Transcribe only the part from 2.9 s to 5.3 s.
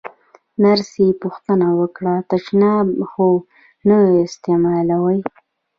خو نه استعمالوې؟